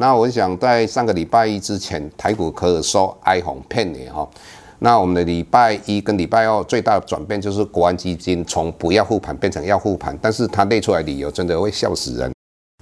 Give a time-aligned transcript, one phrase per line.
[0.00, 4.26] 那我想在上个礼拜一之前，台股可以说哀鸿遍野哈。
[4.78, 12.32] 那我们的礼拜一跟礼拜二最大的转变就是国安基金从不要护盘变成要护盘，但是它列出来理由真的会笑死人。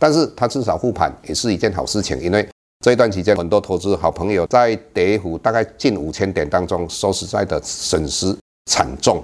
[0.01, 2.49] 但是他至少护盘也是一件好事情，因为
[2.85, 8.33] 这一段期间很多投资好朋友在跌幅大概近五千点当中，说实在的损失
[8.71, 9.21] 惨重。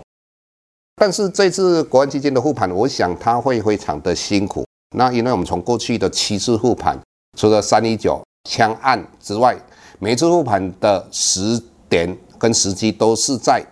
[0.96, 4.66] 但是这次国安基金的护盘，我想他会非常的辛苦。
[4.96, 6.98] 那因为我们从过去的七次护盘。
[7.36, 9.56] 除了三一九枪案之外，
[9.98, 13.64] 每一次复盘的时点跟时机都是在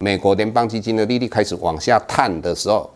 [0.00, 2.90] 美国联邦基金的利率开始往下探的时候，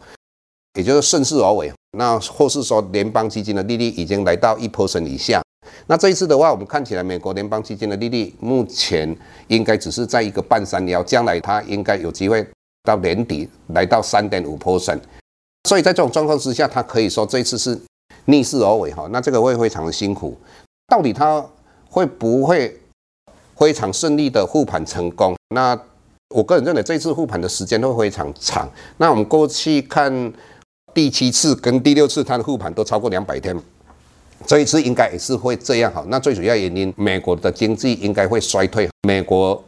[0.74, 1.72] 也就是顺势而为。
[1.96, 5.42] 那或是说联邦基金的利率已经来到一 percent 以下。
[5.86, 12.46] 那这一次的话，我们看起来美国联邦基金的利率目前应该只是在一个半山腰，将来它应该有机会
[12.84, 15.00] 到年底来到三点五 percent。
[15.68, 17.80] 所以在这种状况之下，它可以说这一次是。
[18.28, 20.36] 逆势而为哈，那这个会非常的辛苦。
[20.86, 21.44] 到底它
[21.88, 22.78] 会不会
[23.56, 25.34] 非常顺利的护盘成功？
[25.55, 25.78] 那
[26.34, 28.68] 我个人认为这次护盘的时间会非常长。
[28.98, 30.33] 那我们过去看
[30.92, 33.58] 第七次跟第六次它的护盘都超过两百天，
[34.46, 36.05] 这一次应该也是会这样哈。
[36.08, 39.62] 那最主要原因，美国的经济应该会衰退，美国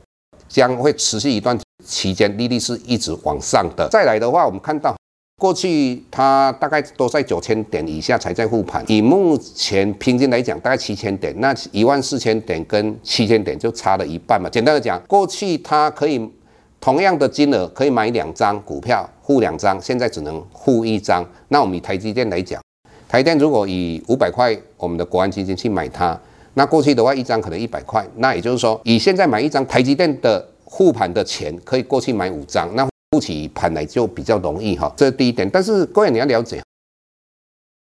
[0.49, 3.89] 将会持续一段期间利率是一直往上的。
[3.91, 4.95] 再来的话，我们看到。
[5.41, 14.51] 过去它大概都在九千点以下才在护盘，以目前平均来讲，大概七千点，那一万四千点跟七千点就差了一半嘛。
[14.51, 16.31] 简单的讲，过去它可以
[16.79, 21.27] 同样的金额可以买两张股票护两张，现在只能护一张。
[21.49, 22.63] 那我们以台积电来讲，
[23.09, 26.21] 台电如果以五百块我们的国安基金去买它，
[26.53, 32.90] 那过去的话一张可能一百块，那也就是说，以现在买一张台积电的护盘的钱，可以过去买五张，那。
[33.11, 35.49] 不起盘来就比较容易哈，这是第一点。
[35.51, 36.63] 但是各位你要了解，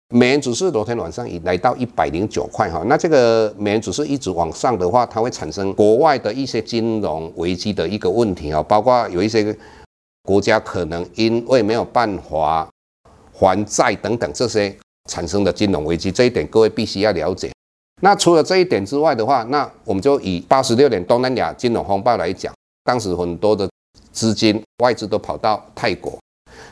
[0.09, 9.55] 美元指数昨天晚上已来到一百零九块哈，那这个美元指数一直往上的话，它会产生国外的一些金融危机的一个问题啊，包括有一些
[10.23, 12.67] 国家可能因为没有办法
[13.31, 14.75] 还债等等这些
[15.11, 17.51] 产生的金融危机，这一点各位必须要了解。
[18.01, 22.51] 那除了这一点之外的话，那我们就以八十六年东南亚金融风暴来讲，
[22.83, 23.69] 当时很多的。
[24.11, 26.19] 资金外资都跑到泰国，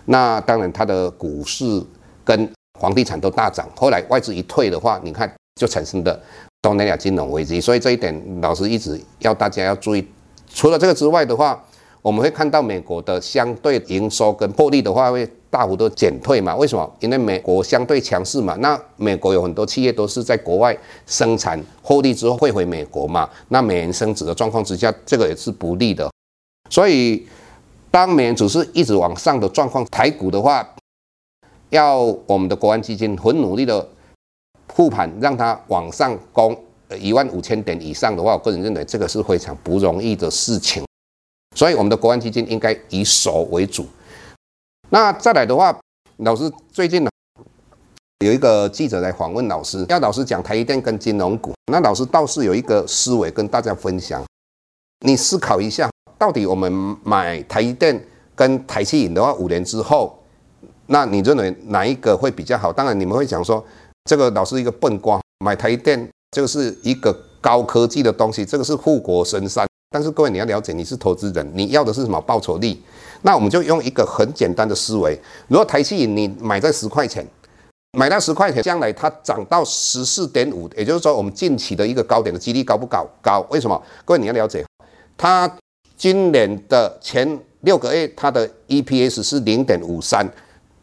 [0.05, 1.83] 那当然它的股市
[2.23, 2.49] 跟
[2.79, 3.67] 房地产都大涨。
[3.75, 6.19] 后来外资一退的话，你看就产生的
[6.61, 7.59] 东南亚金融危机。
[7.59, 10.07] 所以这一点老师一直要大家要注意。
[10.53, 11.63] 除了这个之外的话，
[12.01, 16.55] 我们会看到美国的相对营收跟获利的话会大幅度减退嘛？
[16.55, 16.89] 为什么？
[16.99, 18.55] 因为美国相对强势嘛。
[18.55, 23.29] 那美国有很多企业都是在国外生产获利之后汇回美国嘛。
[23.49, 26.09] 那美元升值的状况之下，这个也是不利的。
[26.69, 27.27] 所以，
[27.89, 30.67] 当美元指数一直往上的状况，台股的话，
[31.69, 33.87] 要我们的国安基金很努力的
[34.73, 36.57] 护盘，让它往上攻
[36.99, 40.85] 一万五千点以上的话，我个人认为这个是非常不容易的事情。
[41.55, 43.85] 所以，我们的国安基金应该以守为主。
[44.89, 45.77] 那再来的话，
[46.17, 47.09] 老师最近呢，
[48.25, 51.53] 有一个记者来访问老师，要老师讲台积电跟金融股。
[51.71, 54.23] 那老师倒是有一个思维跟大家分享，
[54.99, 55.89] 你思考一下。
[56.17, 56.71] 到底我们
[57.03, 58.03] 买台电
[58.35, 60.17] 跟台企银的话，五年之后，
[60.87, 62.73] 那你认为哪一个会比较好？
[62.73, 63.63] 当然你们会讲说，
[64.05, 69.67] 这个老是一个笨瓜，买台积电就是一个高科技的东西，这个是护国神山。
[69.89, 72.75] 但是各位你要了解，你是投资人，你要的是什么报酬率？
[73.21, 77.25] 那我们就用一个很简单的思维，如果台企银你买在十块钱，
[77.97, 83.07] 买到十块钱，将来它涨到十四点五，也就是说我们近期的一个高点的几率高不高？
[83.21, 83.45] 高。
[83.49, 83.81] 为什么？
[84.03, 84.65] 各位你要了解，
[85.15, 85.51] 它。
[85.97, 87.27] 今年的前
[87.61, 90.25] 六个月，它的 EPS 是零点五三，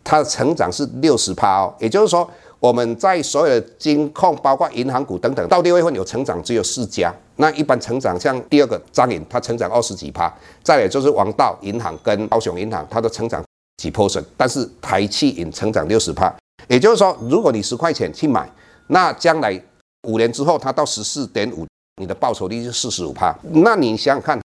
[0.02, 1.74] 它的成长是六十趴哦。
[1.78, 2.28] 也就是说，
[2.58, 7.14] 我们在所有的金控，包括银行股等等，到六月份有成长只有四家。
[7.36, 10.32] 那一般成长，像第二个彰银，它成长二十几趴。
[10.64, 13.42] 再来就是王道银行跟高雄银行，它的成长
[13.76, 16.34] 几 percent，但是台企银成长六十趴，
[16.66, 18.50] 也就是说，如果你十块钱去买，
[18.88, 19.60] 那将来
[20.08, 21.64] 五年之后它到十四点五，
[22.00, 23.32] 你的报酬率是四十五趴。
[23.42, 24.40] 那你想想看，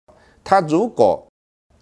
[0.49, 1.27] 他如果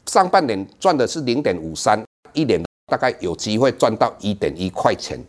[0.06, 2.02] 上半年赚的是零点五三，
[2.32, 2.58] 一年
[2.90, 5.22] 大概有机会赚到一点一块钱，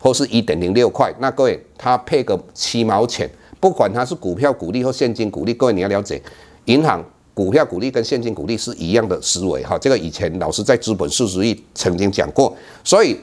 [0.00, 1.14] 或是一点零六块。
[1.20, 3.30] 那各位，他配个七毛钱，
[3.60, 6.20] 不管它是股票股利或现金股利，各位你要了解，
[6.64, 7.00] 银行。
[7.32, 13.18] 股票股利跟现金股利是一样的思维哈，这个以前老师在资本四十亿曾经讲过，所以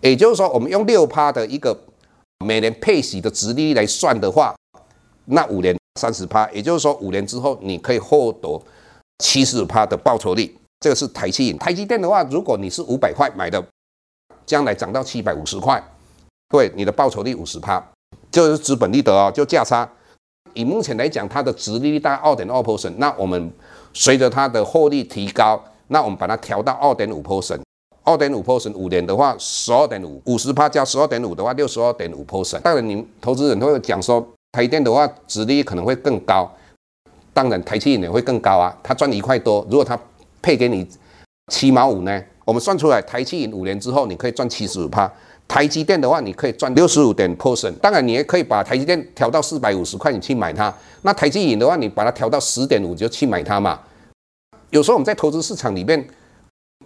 [0.00, 1.76] 也就是说，我们用六趴的一个
[2.44, 4.54] 每年配息的殖利率来算的话，
[5.24, 8.62] 那五年三十趴，也就是说五年之后你可以获得
[9.18, 11.58] 七十趴的报酬率，这个是台积电。
[11.58, 13.62] 台积电的话，如果你是五百块买的，
[14.44, 15.82] 将来涨到七百五十块，
[16.48, 17.82] 对，你的报酬率五十趴，
[18.30, 19.88] 就是资本利得哦，就价差。
[20.54, 23.50] 以目前来讲，它的殖利率大概二点二 percent，那我们
[23.92, 27.60] 随着它的获利提高，那我们把它调到二点五 percent，
[28.04, 32.60] 二点五 percent 五年的话，十二点五，五十趴加十二点五的话，六十二点五 percent。
[32.60, 36.50] 当然，你投资人都会讲说，台电的话，殖利率可能会更高。
[37.36, 39.98] 当然，台积电也会更高啊，它赚一块多，如果它
[40.40, 40.88] 配给你
[41.52, 45.06] 七毛五呢，我们算出来，台积电五年之后你可以赚七十五趴。
[45.46, 47.74] 台积电的话，你可以赚六十五点 percent。
[47.74, 50.72] 当然，你也可以把台积电调到四百五十块，你去买它。
[51.02, 53.78] 那台积银的话，你把它调到十点五，就去买它嘛。
[54.70, 56.08] 有时候我们在投资市场里面，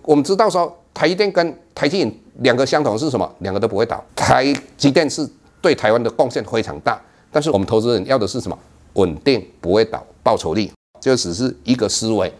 [0.02, 3.32] 我们知道说台积电跟台积银两个相同是什么？
[3.38, 4.04] 两个都不会倒。
[4.16, 5.24] 台积电是
[5.62, 7.00] 对台湾的贡献非常大，
[7.30, 8.58] 但是我们投资人要的是什么？
[8.94, 10.70] 稳定不会倒，报酬率。
[11.00, 12.32] 这只是一个思维，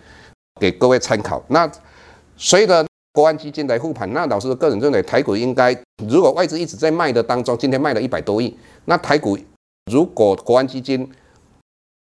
[0.61, 1.43] 给各位参考。
[1.49, 1.70] 那
[2.37, 5.76] 随着国安基金来护盘，那老师的个人认为，台股应该
[6.06, 8.55] 如果外资一直在卖的当中，今天卖了一百多亿，
[8.85, 9.38] 那台股
[9.91, 11.11] 如果国安基金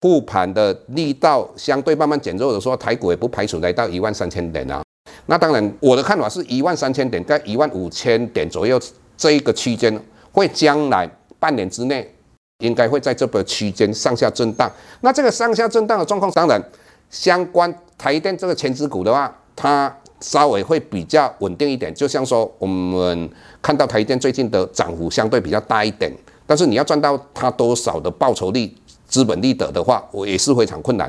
[0.00, 4.82] 护盘的力道相对慢慢减弱的时候，台股也不排除来到一万三千点啊。
[5.26, 8.80] 那当然，我的看法是一万三千点在一万五千点左右
[9.16, 10.02] 这一个区间，
[10.32, 11.06] 会将来
[11.38, 12.10] 半年之内
[12.58, 14.70] 应该会在这个区间上下震荡。
[15.00, 16.62] 那这个上下震荡的状况，当然
[17.08, 19.94] 相关台电这个权值股的话，它。
[20.20, 23.30] 稍微会比较稳定一点，就像说我们
[23.62, 26.12] 看到台电最近的涨幅相对比较大一点，
[26.44, 28.68] 但是你要赚到它多少的报酬率、
[29.06, 31.08] 资本利得的话，我也是非常困难。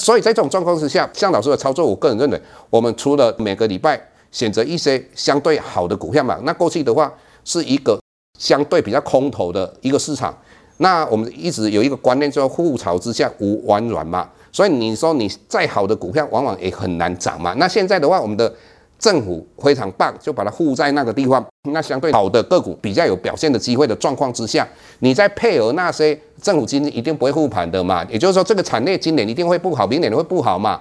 [0.00, 4.00] 所以在这种状况之下，向老师的操作，我个人认为，我们除了每个礼拜
[4.32, 7.12] 选择一些相对好的股票嘛，那过去的话
[7.44, 8.00] 是一个
[8.38, 10.34] 相对比较空头的一个市场，
[10.80, 14.28] 那我们一直有一个观念，叫覆巢之下无完卵嘛。
[14.50, 17.54] 所以你说你再好的股票，往往也很难涨嘛。
[17.58, 18.52] 那现在的话，我们的
[18.98, 21.44] 政府非常棒，就把它护在那个地方。
[21.70, 24.66] 那相对好的个股比较有表现的机会的状况之下，
[25.00, 28.02] 你再配合那些政府基金一定不会护盘的嘛。
[28.08, 30.80] 也就是说，这个产业今年一定会不好，明年会不好嘛。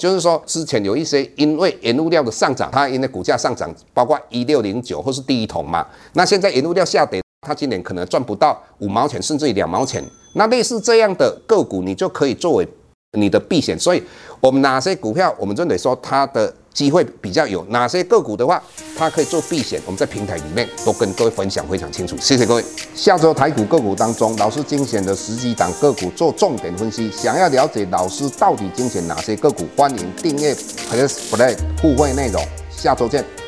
[0.00, 5.86] 就是说，之前有一些因为原物料的上涨，它因为股价上涨，包括一六零九或是第一桶嘛。
[6.12, 10.04] 那现在原物料下跌，它今年可能赚不到五毛钱，甚至于两毛钱。
[10.34, 12.68] 那类似这样的个股，你就可以作为。
[13.18, 14.00] 你的避险，所以
[14.38, 18.62] 我们哪些股票，我们认为说它的机会比较有，哪些个股的话，
[18.96, 22.16] 它可以做避险，我们在平台里面都跟各位分享非常清楚。
[22.18, 22.64] 谢谢各位。
[22.94, 27.10] 下周台股个股当中，老师精选的十几档个股做重点分析。
[27.10, 32.40] 想要了解老师到底精选哪些个股，欢迎订阅 Plus Play 互惠内容。
[32.70, 33.39] 下周见。